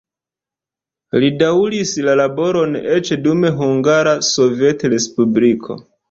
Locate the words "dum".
3.27-3.45